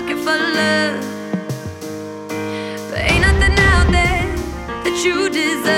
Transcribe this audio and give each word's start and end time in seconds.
looking 0.00 0.18
for 0.18 0.36
love, 0.36 1.00
but 2.90 3.00
ain't 3.00 3.22
nothing 3.22 3.58
out 3.58 3.90
there 3.90 4.26
that 4.84 5.02
you 5.02 5.30
deserve. 5.30 5.75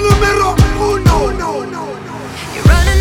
número 0.00 0.54
uno. 0.78 1.32
You're 2.54 2.64
running 2.64 2.95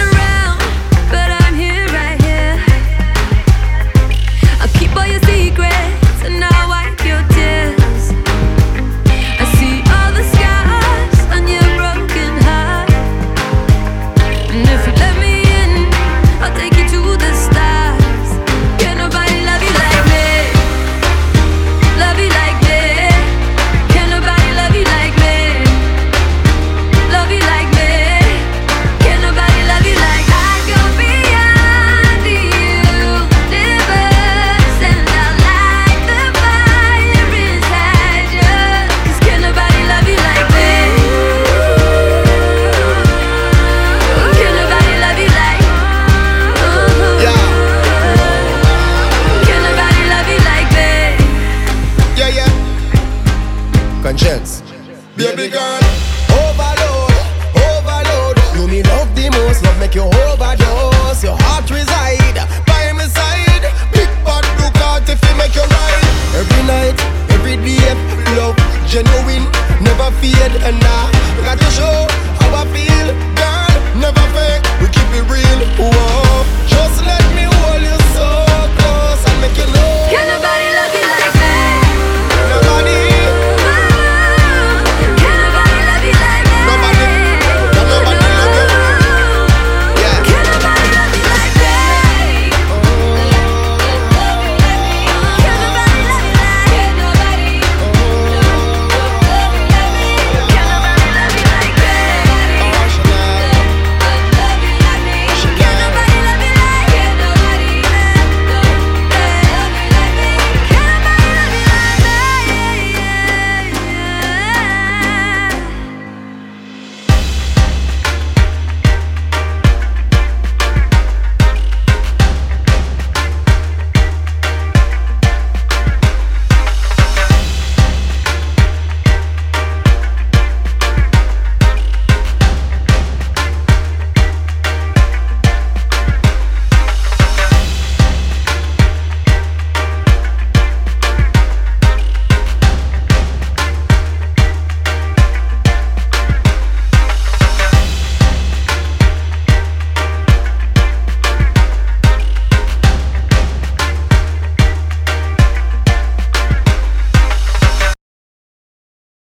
baby 55.17 55.47
girl. 55.47 55.79
Overload, 56.27 57.15
overload. 57.55 58.35
You 58.55 58.67
me 58.67 58.83
love 58.83 59.09
the 59.15 59.29
most, 59.31 59.63
love 59.63 59.79
make 59.79 59.95
you 59.95 60.03
overdose. 60.03 61.23
Your 61.23 61.37
heart 61.39 61.69
reside 61.71 62.35
by 62.67 62.91
my 62.91 63.07
side. 63.07 63.63
Big 63.91 64.09
bad 64.27 64.43
look 64.59 64.75
out 64.83 65.07
if 65.07 65.19
you 65.23 65.35
make 65.37 65.55
you 65.55 65.63
right. 65.63 66.05
Every 66.35 66.63
night, 66.67 66.99
every 67.31 67.55
day, 67.55 67.95
love 68.35 68.57
genuine, 68.87 69.47
never 69.81 70.11
feared, 70.19 70.55
and 70.67 70.83
I 70.83 71.11
got 71.43 71.57
to 71.59 71.71
show. 71.71 72.24